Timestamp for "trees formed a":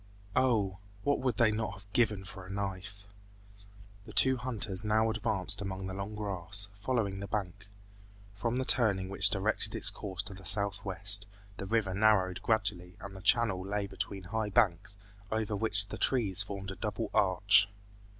15.99-16.75